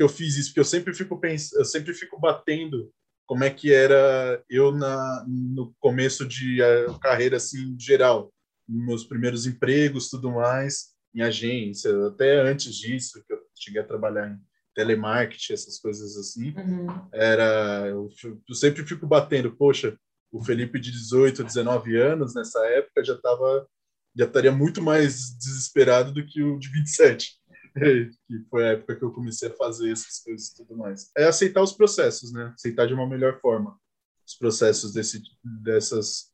[0.00, 2.90] que eu fiz isso, porque eu sempre fico pensando, eu sempre fico batendo
[3.26, 8.32] como é que era eu na no começo de uh, carreira assim geral,
[8.66, 14.30] meus primeiros empregos, tudo mais, em agência, até antes disso que eu cheguei a trabalhar
[14.30, 14.38] em
[14.74, 16.86] telemarketing, essas coisas assim, uhum.
[17.12, 18.08] era eu,
[18.48, 19.98] eu sempre fico batendo, poxa,
[20.32, 23.68] o Felipe de 18, 19 anos nessa época já estava
[24.16, 27.38] já estaria muito mais desesperado do que o de 27,
[28.26, 31.10] que foi a época que eu comecei a fazer essas coisas e tudo mais.
[31.16, 32.52] É aceitar os processos, né?
[32.54, 33.78] Aceitar de uma melhor forma
[34.26, 36.30] os processos desse dessas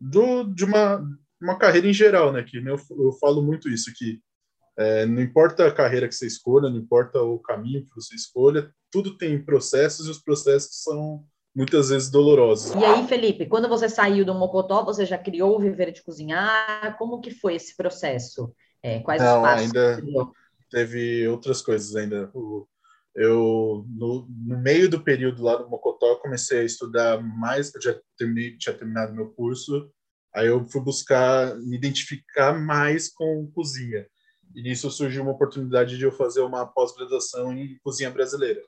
[0.00, 1.06] do de uma
[1.40, 2.42] uma carreira em geral, né?
[2.42, 4.20] Que eu, eu falo muito isso que
[4.78, 8.70] é, não importa a carreira que você escolha, não importa o caminho que você escolha,
[8.90, 12.74] tudo tem processos e os processos são muitas vezes dolorosos.
[12.74, 16.96] E aí, Felipe, quando você saiu do Mocotó, você já criou o viver de cozinhar?
[16.98, 18.52] Como que foi esse processo?
[18.82, 19.66] É, quais Não, os passos?
[19.66, 20.02] ainda
[20.70, 22.30] teve outras coisas ainda.
[23.14, 27.80] Eu, no, no, meio do período lá do Mocotó, eu comecei a estudar mais, eu
[27.80, 29.90] já terminei, tinha terminado meu curso,
[30.34, 34.06] aí eu fui buscar me identificar mais com cozinha.
[34.54, 38.62] E nisso surgiu uma oportunidade de eu fazer uma pós-graduação em cozinha brasileira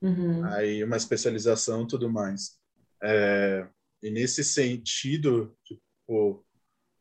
[0.00, 0.44] uhum.
[0.44, 2.56] aí uma especialização tudo mais.
[3.02, 3.66] É,
[4.02, 6.45] e nesse sentido, tipo,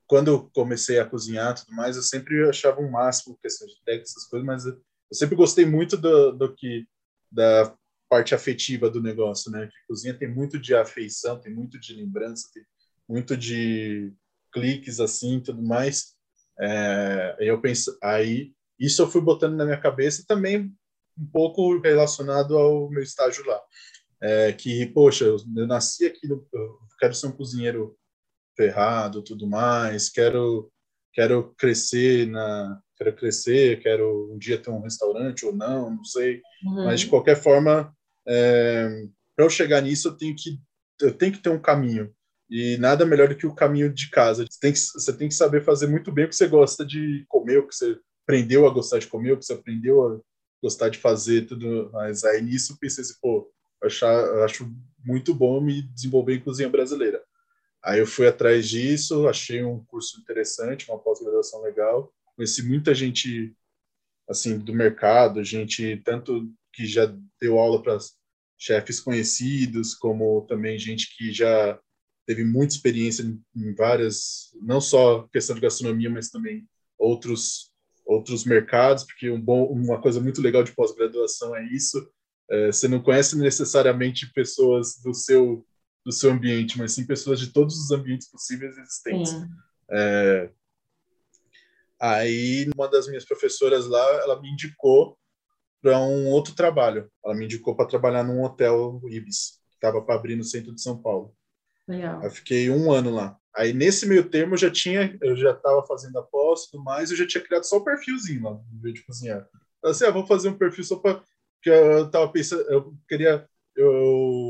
[0.08, 4.10] quando eu comecei a cozinhar tudo mais, eu sempre achava um máximo questão de técnica,
[4.10, 4.80] essas coisas, mas eu
[5.14, 6.86] sempre gostei muito do, do que
[7.32, 7.76] da
[8.10, 9.68] parte afetiva do negócio, né?
[9.68, 12.64] Que cozinha tem muito de afeição, tem muito de lembrança, tem
[13.08, 14.14] muito de
[14.52, 16.16] cliques assim, tudo mais.
[16.60, 20.72] É, eu penso, aí isso eu fui botando na minha cabeça também
[21.18, 23.62] um pouco relacionado ao meu estágio lá.
[24.22, 27.98] É, que, poxa, eu, eu nasci aqui, no, eu quero ser um cozinheiro
[28.56, 30.72] ferrado, tudo mais, quero
[31.14, 36.42] quero crescer na quero crescer, quero um dia ter um restaurante ou não, não sei.
[36.64, 36.86] Uhum.
[36.86, 37.94] Mas de qualquer forma,
[38.28, 40.60] é, para eu chegar nisso, eu tenho que
[41.02, 42.14] eu tenho que ter um caminho.
[42.50, 44.46] E nada melhor do que o caminho de casa.
[44.46, 47.26] Você tem que, você tem que saber fazer muito bem o que você gosta de
[47.28, 50.20] comer, o que você aprendeu a gostar de comer, o que você aprendeu a
[50.62, 51.90] gostar de fazer, tudo.
[51.92, 54.72] Mas aí nisso eu pensei assim, pô, eu achar, eu acho
[55.04, 57.22] muito bom me desenvolver em cozinha brasileira.
[57.86, 63.56] Aí eu fui atrás disso, achei um curso interessante, uma pós-graduação legal, conheci muita gente
[64.28, 68.00] assim do mercado, gente tanto que já deu aula para
[68.58, 71.80] chefes conhecidos, como também gente que já
[72.26, 73.24] teve muita experiência
[73.56, 76.68] em várias, não só questão de gastronomia, mas também
[76.98, 77.72] outros
[78.06, 82.08] outros mercados, porque um bom, uma coisa muito legal de pós-graduação é isso.
[82.50, 85.66] É, você não conhece necessariamente pessoas do seu
[86.06, 89.34] do seu ambiente, mas sim pessoas de todos os ambientes possíveis existentes.
[89.90, 90.50] É,
[92.00, 95.18] aí, uma das minhas professoras lá, ela me indicou
[95.82, 97.10] para um outro trabalho.
[97.24, 100.82] Ela me indicou para trabalhar num hotel Ibis, que estava para abrir no centro de
[100.82, 101.36] São Paulo.
[101.88, 102.24] Legal.
[102.24, 103.38] Eu fiquei um ano lá.
[103.56, 106.84] Aí, nesse meio termo, eu já tinha, eu já estava fazendo a pós e tudo
[106.84, 109.48] mais, eu já tinha criado só o um perfilzinho lá, no vídeo de cozinhar.
[109.82, 111.24] Eu assim, ah, vou fazer um perfil só para
[111.62, 114.45] que eu tava pensando, eu queria eu,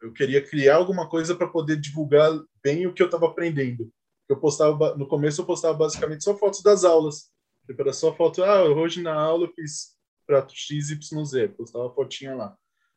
[0.00, 2.32] eu queria criar alguma coisa para poder divulgar
[2.62, 3.90] bem o que eu estava aprendendo.
[4.28, 7.30] Eu postava no começo eu postava basicamente só fotos das aulas.
[7.66, 12.34] Tipo, era só foto, ah, hoje na aula eu fiz prato XYZ, postava a fotinha
[12.34, 12.56] lá.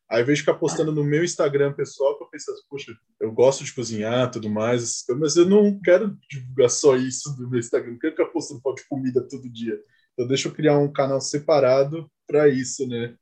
[0.10, 3.64] Aí eu vejo ficar postando no meu Instagram pessoal, que eu penso, poxa, eu gosto
[3.64, 8.00] de cozinhar tudo mais, mas eu não quero divulgar só isso do meu Instagram, não
[8.00, 9.80] quero ficar postando foto de comida todo dia.
[10.14, 13.16] Então deixa eu criar um canal separado para isso, né?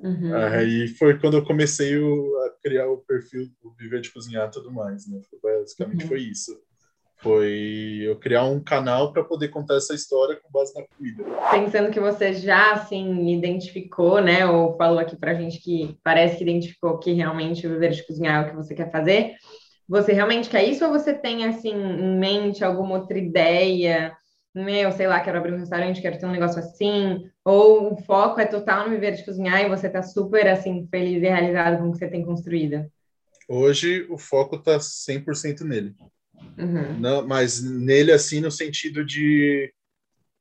[0.00, 0.34] Uhum.
[0.34, 4.50] Aí foi quando eu comecei o, a criar o perfil do Viver de Cozinhar e
[4.50, 5.20] tudo mais, né?
[5.42, 6.08] Basicamente uhum.
[6.08, 6.56] foi isso.
[7.20, 11.24] Foi eu criar um canal para poder contar essa história com base na comida.
[11.50, 14.46] Pensando que você já, assim, identificou, né?
[14.46, 18.44] Ou falou aqui pra gente que parece que identificou que realmente o Viver de Cozinhar
[18.44, 19.34] é o que você quer fazer.
[19.88, 24.16] Você realmente quer isso ou você tem, assim, em mente alguma outra ideia?
[24.64, 28.40] Meu, sei lá, quero abrir um restaurante, quero ter um negócio assim, ou o foco
[28.40, 31.88] é total no viver de cozinhar e você tá super, assim, feliz e realizado com
[31.88, 32.90] o que você tem construído?
[33.48, 35.94] Hoje, o foco tá 100% nele.
[36.58, 36.98] Uhum.
[36.98, 39.72] Não, mas nele, assim, no sentido de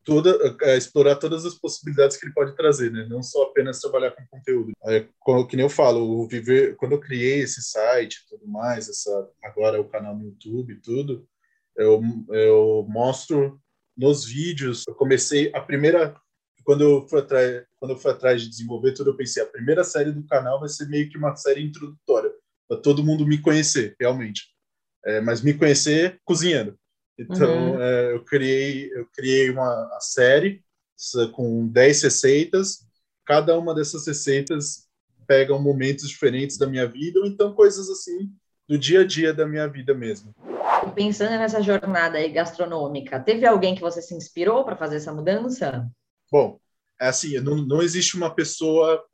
[0.04, 3.06] toda, é, explorar todas as possibilidades que ele pode trazer, né?
[3.10, 4.72] Não só apenas trabalhar com conteúdo.
[4.86, 8.48] É, como, que nem eu falo, o viver, quando eu criei esse site e tudo
[8.48, 11.28] mais, essa, agora o canal no YouTube e tudo,
[11.76, 13.62] eu, eu mostro
[13.98, 16.16] nos vídeos, eu comecei a primeira
[16.64, 19.86] quando eu fui atrás, quando eu fui atrás de desenvolver tudo, eu pensei, a primeira
[19.86, 22.30] série do canal vai ser meio que uma série introdutória,
[22.68, 24.50] para todo mundo me conhecer, realmente.
[25.06, 26.78] É, mas me conhecer cozinhando.
[27.18, 27.82] Então, uhum.
[27.82, 30.62] é, eu criei eu criei uma série
[31.32, 32.86] com 10 receitas,
[33.26, 34.90] cada uma dessas receitas
[35.26, 38.30] pegam momentos diferentes da minha vida, ou então coisas assim
[38.68, 40.36] do dia a dia da minha vida mesmo
[40.98, 45.88] pensando nessa jornada gastronômica, teve alguém que você se inspirou para fazer essa mudança?
[46.32, 46.60] Bom,
[47.00, 49.06] é assim, não, não existe uma pessoa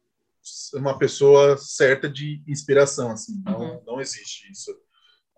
[0.73, 3.83] uma pessoa certa de inspiração, assim, não, uhum.
[3.85, 4.73] não existe isso.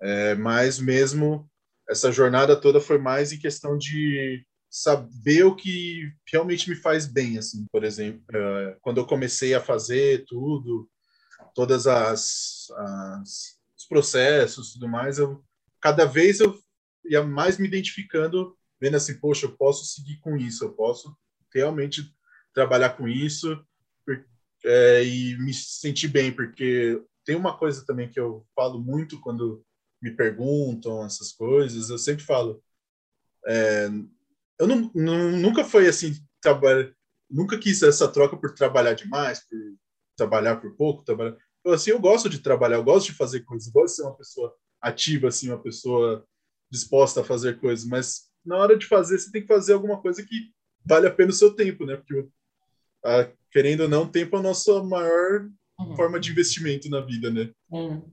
[0.01, 1.47] É, mas mesmo
[1.87, 7.37] essa jornada toda foi mais em questão de saber o que realmente me faz bem,
[7.37, 10.89] assim, por exemplo, é, quando eu comecei a fazer tudo,
[11.53, 15.43] todas as, as os processos, tudo mais, eu
[15.85, 16.59] cada vez eu
[17.07, 21.15] ia mais me identificando, vendo assim, poxa, eu posso seguir com isso, eu posso
[21.53, 22.11] realmente
[22.55, 23.63] trabalhar com isso
[24.65, 29.63] é, e me sentir bem, porque tem uma coisa também que eu falo muito quando
[30.01, 32.63] me perguntam essas coisas, eu sempre falo,
[33.45, 33.87] é,
[34.57, 36.91] eu não, não, nunca foi assim, trabalhar,
[37.29, 39.59] nunca quis essa troca por trabalhar demais, por
[40.17, 41.37] trabalhar por pouco, trabalhar.
[41.63, 44.17] Eu, assim, eu gosto de trabalhar, eu gosto de fazer coisas, gosto de ser uma
[44.17, 44.51] pessoa
[44.85, 46.23] ativa, assim, uma pessoa
[46.69, 50.23] disposta a fazer coisas, mas na hora de fazer, você tem que fazer alguma coisa
[50.23, 50.51] que
[50.85, 51.95] vale a pena o seu tempo, né?
[51.95, 52.27] Porque,
[53.03, 55.95] a, querendo ou não, o tempo é a nossa maior uhum.
[55.95, 57.49] forma de investimento na vida, né?
[57.71, 58.03] Uhum.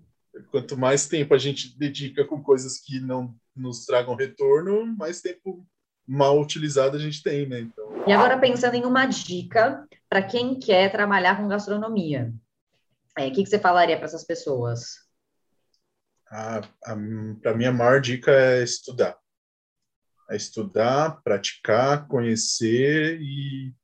[0.50, 5.66] Quanto mais tempo a gente dedica com coisas que não nos tragam retorno, mais tempo
[6.08, 7.60] mal utilizado a gente tem, né?
[7.60, 8.04] Então...
[8.06, 12.32] E agora pensando em uma dica para quem quer trabalhar com gastronomia,
[13.18, 15.01] é, o é, que, que você falaria para essas pessoas?
[17.42, 19.18] Para mim a maior dica é estudar.
[20.30, 23.74] É estudar, praticar, conhecer e,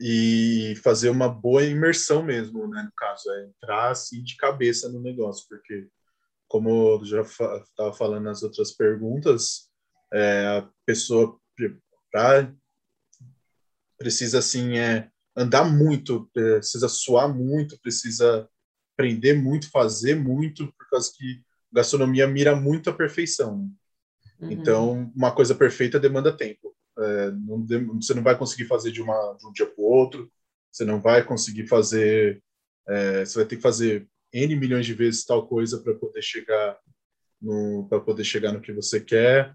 [0.00, 2.82] e fazer uma boa imersão mesmo, né?
[2.82, 5.88] No caso, é entrar assim de cabeça no negócio, porque
[6.48, 9.70] como eu já estava falando nas outras perguntas,
[10.12, 11.38] é, a pessoa
[12.10, 12.52] para
[13.98, 18.48] precisa assim é andar muito, precisa suar muito, precisa
[18.98, 21.40] aprender muito, fazer muito, por causa que
[21.72, 23.70] gastronomia mira muito a perfeição.
[24.40, 24.50] Uhum.
[24.50, 26.74] Então, uma coisa perfeita demanda tempo.
[26.98, 30.28] É, não, você não vai conseguir fazer de, uma, de um dia para o outro,
[30.70, 32.42] você não vai conseguir fazer,
[32.88, 36.76] é, você vai ter que fazer N milhões de vezes tal coisa para poder chegar
[37.40, 39.54] no para poder chegar no que você quer.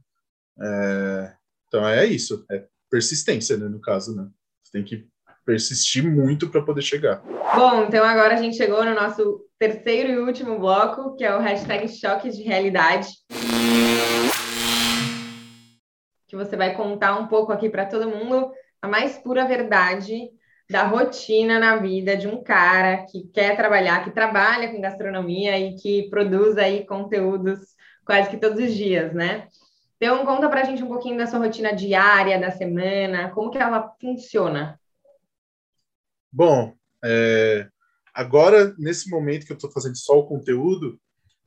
[0.62, 1.36] É,
[1.68, 4.30] então é isso, é persistência, né, no caso, né?
[4.64, 5.08] Você tem que
[5.46, 7.22] persistir muito para poder chegar.
[7.56, 11.40] Bom, então agora a gente chegou no nosso terceiro e último bloco, que é o
[11.40, 13.08] hashtag choque de realidade.
[16.28, 18.52] Que você vai contar um pouco aqui para todo mundo
[18.82, 20.30] a mais pura verdade
[20.70, 25.76] da rotina na vida de um cara que quer trabalhar, que trabalha com gastronomia e
[25.76, 27.60] que produz aí conteúdos
[28.06, 29.48] quase que todos os dias, né?
[29.98, 33.94] Então, conta pra gente um pouquinho da sua rotina diária, da semana, como que ela
[34.02, 34.80] funciona.
[36.36, 37.70] Bom, é,
[38.12, 41.00] agora, nesse momento que eu estou fazendo só o conteúdo,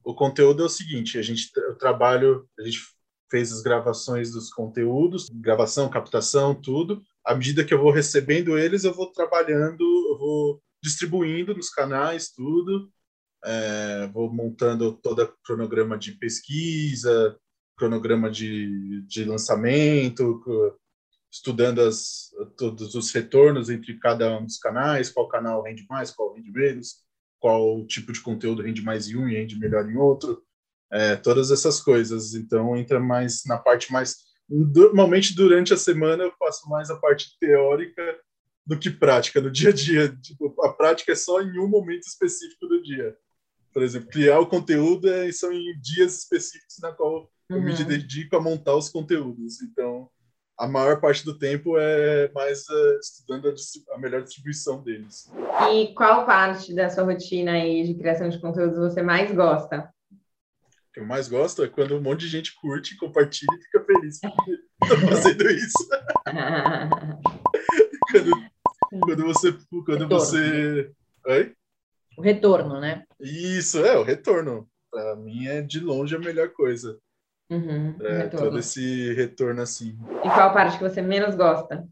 [0.05, 2.79] o conteúdo é o seguinte, a gente, eu trabalho, a gente
[3.29, 7.03] fez as gravações dos conteúdos, gravação, captação, tudo.
[7.25, 12.31] À medida que eu vou recebendo eles, eu vou trabalhando, eu vou distribuindo nos canais,
[12.31, 12.88] tudo.
[13.44, 17.37] É, vou montando todo o cronograma de pesquisa,
[17.77, 20.40] cronograma de, de lançamento,
[21.30, 26.34] estudando as, todos os retornos entre cada um dos canais, qual canal rende mais, qual
[26.34, 27.04] rende menos,
[27.38, 30.42] qual tipo de conteúdo rende mais em um e rende melhor em outro
[30.90, 32.34] é, todas essas coisas.
[32.34, 34.16] Então entra mais na parte mais
[34.48, 38.20] normalmente durante a semana eu faço mais a parte teórica
[38.64, 40.16] do que prática no dia a dia.
[40.16, 43.16] Tipo, a prática é só em um momento específico do dia.
[43.72, 47.56] Por exemplo, criar o conteúdo é, são em dias específicos na qual uhum.
[47.56, 47.84] eu me uhum.
[47.84, 49.60] dedico a montar os conteúdos.
[49.60, 50.08] Então,
[50.59, 55.31] a maior parte do tempo é mais uh, estudando a, a, melhor distribuição deles.
[55.71, 59.90] E qual parte da sua rotina aí de criação de conteúdos você mais gosta?
[60.97, 64.19] que eu mais gosto é quando um monte de gente curte, compartilha e fica feliz
[64.19, 64.59] porque
[65.07, 65.88] fazendo isso.
[68.11, 68.31] quando,
[69.05, 69.53] quando você.
[69.53, 70.09] Quando retorno.
[70.09, 70.90] você.
[71.27, 71.55] Oi?
[72.16, 73.05] O retorno, né?
[73.21, 74.66] Isso, é, o retorno.
[74.90, 76.99] Para mim é de longe a melhor coisa.
[77.48, 79.96] Uhum, é, todo esse retorno assim.
[80.24, 81.87] E qual parte que você menos gosta?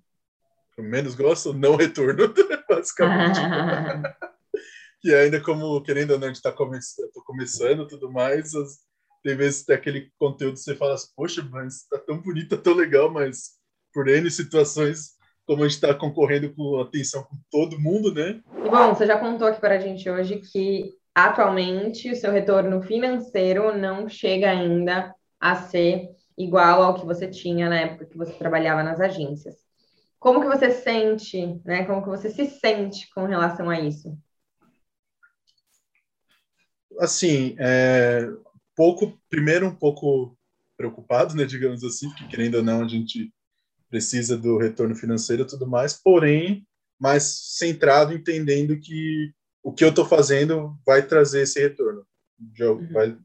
[0.76, 1.52] Eu menos gosto?
[1.52, 2.34] Não retorno,
[2.68, 3.38] basicamente.
[5.04, 6.78] e ainda como, querendo ou não, a gente está come
[7.24, 8.78] começando tudo mais, as,
[9.22, 12.56] tem vezes que tem aquele conteúdo que você fala assim, poxa, mas tá tão bonito,
[12.56, 13.52] tá tão legal, mas
[13.92, 15.12] por N situações,
[15.46, 18.40] como a gente está concorrendo com atenção com todo mundo, né?
[18.64, 22.82] E bom, você já contou aqui para a gente hoje que atualmente o seu retorno
[22.82, 25.14] financeiro não chega ainda
[25.44, 29.56] a ser igual ao que você tinha na época que você trabalhava nas agências.
[30.18, 31.84] Como que você sente, né?
[31.84, 34.18] Como que você se sente com relação a isso?
[36.98, 38.26] Assim, é,
[38.74, 40.34] pouco, primeiro um pouco
[40.78, 43.30] preocupado, né, digamos assim, porque querendo ou não a gente
[43.90, 46.66] precisa do retorno financeiro e tudo mais, porém
[46.98, 49.30] mais centrado entendendo que
[49.62, 52.06] o que eu estou fazendo vai trazer esse retorno.
[52.40, 52.92] Uhum.
[52.92, 53.18] Vai,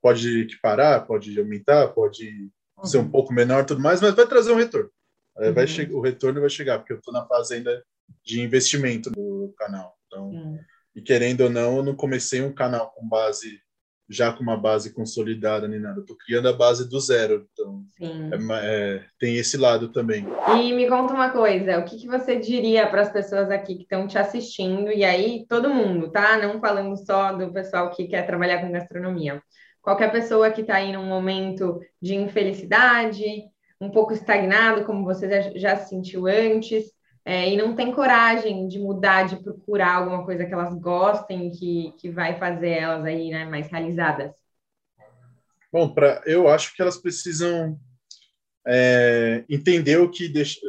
[0.00, 2.84] pode equiparar, pode aumentar, pode uhum.
[2.84, 3.10] ser um uhum.
[3.10, 4.90] pouco menor, tudo mais, mas vai trazer um retorno.
[5.36, 5.52] Uhum.
[5.52, 7.82] Vai o retorno vai chegar, porque eu estou na fase ainda
[8.24, 9.96] de investimento no canal.
[10.06, 10.58] Então, uhum.
[10.94, 13.60] e querendo ou não, eu não comecei um canal com base
[14.08, 16.00] já com uma base consolidada nem nada.
[16.00, 20.26] Eu tô criando a base do zero, então é, é, tem esse lado também.
[20.56, 23.82] E me conta uma coisa, o que, que você diria para as pessoas aqui que
[23.82, 26.38] estão te assistindo e aí todo mundo, tá?
[26.38, 29.42] Não falando só do pessoal que quer trabalhar com gastronomia.
[29.88, 33.24] Qualquer pessoa que está aí num momento de infelicidade,
[33.80, 36.92] um pouco estagnado, como você já, já sentiu antes,
[37.24, 41.94] é, e não tem coragem de mudar, de procurar alguma coisa que elas gostem, que,
[41.98, 44.34] que vai fazer elas aí né, mais realizadas?
[45.72, 47.80] Bom, pra, eu acho que elas precisam
[48.66, 50.60] é, entender o que deixa,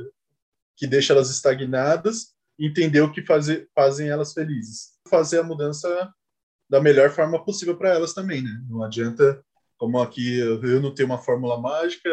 [0.77, 4.91] que deixa elas estagnadas, entender o que fazem elas felizes.
[5.09, 6.09] Fazer a mudança
[6.69, 8.61] da melhor forma possível para elas também, né?
[8.69, 9.43] Não adianta,
[9.77, 12.09] como aqui eu não tenho uma fórmula mágica,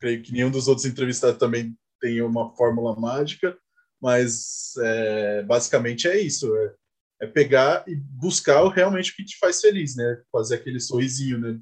[0.00, 3.56] creio que nenhum dos outros entrevistados também tem uma fórmula mágica,
[4.00, 6.74] mas é, basicamente é isso, é,
[7.22, 10.20] é, pegar e buscar realmente o que te faz feliz, né?
[10.32, 11.60] Fazer aquele sorrisinho, né?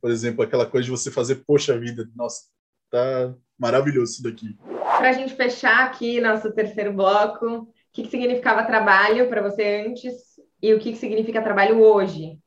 [0.00, 2.42] Por exemplo, aquela coisa de você fazer, poxa vida, nossa,
[2.90, 4.56] tá maravilhoso isso daqui.
[4.80, 9.86] Para a gente fechar aqui nosso terceiro bloco, o que, que significava trabalho para você
[9.86, 10.31] antes
[10.62, 12.38] e o que, que significa trabalho hoje?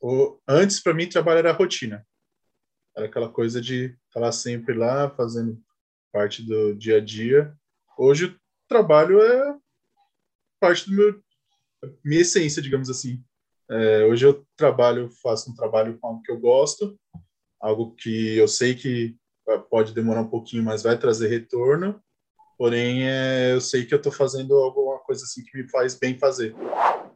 [0.00, 2.06] O, antes, para mim, trabalho era rotina.
[2.94, 5.58] Era aquela coisa de estar sempre lá, fazendo
[6.12, 7.56] parte do dia a dia.
[7.96, 9.56] Hoje o trabalho é
[10.60, 11.22] parte do meu
[12.04, 13.22] minha essência, digamos assim.
[13.70, 16.98] É, hoje eu trabalho, faço um trabalho com algo que eu gosto,
[17.60, 19.16] algo que eu sei que
[19.70, 22.02] pode demorar um pouquinho, mas vai trazer retorno.
[22.58, 26.18] Porém, é, eu sei que eu estou fazendo alguma coisa assim que me faz bem
[26.18, 26.54] fazer.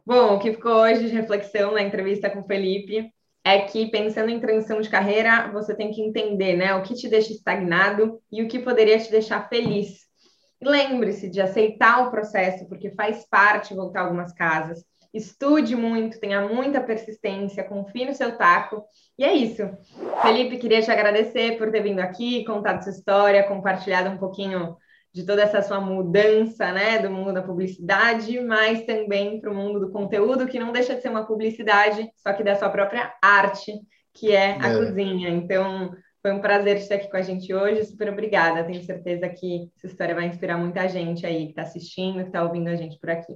[0.05, 3.11] Bom, o que ficou hoje de reflexão na entrevista com o Felipe
[3.43, 7.07] é que pensando em transição de carreira, você tem que entender, né, o que te
[7.07, 10.01] deixa estagnado e o que poderia te deixar feliz.
[10.61, 14.85] Lembre-se de aceitar o processo, porque faz parte voltar algumas casas.
[15.13, 18.83] Estude muito, tenha muita persistência, confie no seu taco.
[19.17, 19.63] E é isso.
[20.21, 24.77] Felipe, queria te agradecer por ter vindo aqui, contado sua história, compartilhado um pouquinho
[25.13, 29.79] de toda essa sua mudança, né, do mundo da publicidade, mas também para o mundo
[29.79, 33.73] do conteúdo, que não deixa de ser uma publicidade, só que da sua própria arte,
[34.13, 34.77] que é a é.
[34.77, 35.29] cozinha.
[35.29, 35.91] Então,
[36.21, 37.85] foi um prazer estar aqui com a gente hoje.
[37.85, 38.63] Super obrigada.
[38.63, 42.43] Tenho certeza que essa história vai inspirar muita gente aí que está assistindo, que está
[42.43, 43.33] ouvindo a gente por aqui.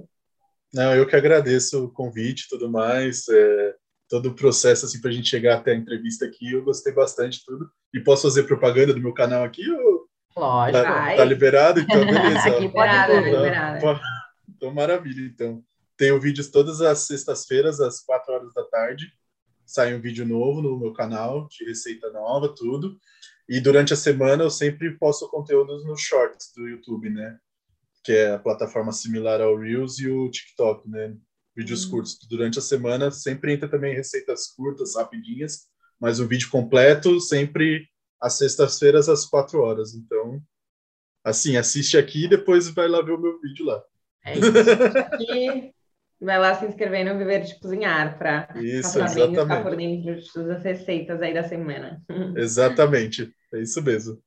[0.72, 3.28] Não, eu que agradeço o convite e tudo mais.
[3.28, 3.74] É,
[4.08, 7.44] todo o processo assim, para a gente chegar até a entrevista aqui, eu gostei bastante
[7.44, 7.68] tudo.
[7.92, 9.68] E posso fazer propaganda do meu canal aqui?
[9.68, 10.05] Ou...
[10.36, 10.82] Lógico.
[10.82, 11.80] Tá, tá liberado?
[11.80, 12.58] Então, beleza.
[12.58, 14.00] liberado, liberado.
[14.48, 15.64] Então, maravilha, então.
[15.96, 19.10] Tenho vídeos todas as sextas-feiras, às quatro horas da tarde.
[19.64, 22.98] Sai um vídeo novo no meu canal, de receita nova, tudo.
[23.48, 27.38] E durante a semana eu sempre posto conteúdos nos shorts do YouTube, né?
[28.04, 31.16] Que é a plataforma similar ao Reels e o TikTok, né?
[31.56, 31.90] Vídeos hum.
[31.92, 32.18] curtos.
[32.28, 35.62] Durante a semana sempre entra também receitas curtas, rapidinhas,
[35.98, 37.88] mas o vídeo completo sempre
[38.20, 39.94] às sextas-feiras às quatro horas.
[39.94, 40.40] Então,
[41.24, 43.82] assim, assiste aqui e depois vai lá ver o meu vídeo lá.
[44.24, 44.50] É isso.
[44.98, 45.72] Aqui,
[46.20, 50.62] vai lá se inscrever no Viver de Cozinhar para ficar por dentro de todas as
[50.62, 52.02] receitas aí da semana.
[52.36, 54.20] Exatamente, é isso mesmo.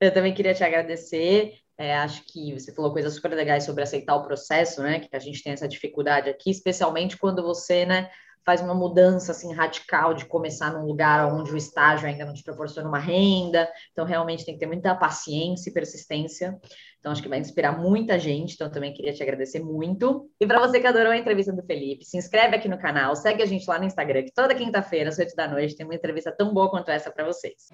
[0.00, 1.54] Eu também queria te agradecer.
[1.78, 4.98] É, acho que você falou coisas super legais sobre aceitar o processo, né?
[5.00, 8.10] Que a gente tem essa dificuldade aqui, especialmente quando você, né,
[8.46, 12.44] faz uma mudança assim radical de começar num lugar onde o estágio ainda não te
[12.44, 13.68] proporciona uma renda.
[13.90, 16.56] Então, realmente tem que ter muita paciência e persistência.
[17.00, 18.54] Então, acho que vai inspirar muita gente.
[18.54, 20.30] Então, também queria te agradecer muito.
[20.40, 23.42] E para você que adorou a entrevista do Felipe, se inscreve aqui no canal, segue
[23.42, 26.30] a gente lá no Instagram, que toda quinta-feira, às 8 da noite, tem uma entrevista
[26.30, 27.68] tão boa quanto essa para vocês.